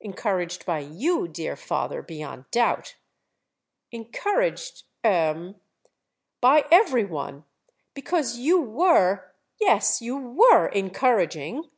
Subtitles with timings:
[0.00, 2.96] "Encouraged by you, dear father, beyond doubt!"
[3.92, 5.54] "Encouraged—er—by
[6.72, 7.44] every one:
[7.94, 11.70] because you were (yes, you were!) encouraging.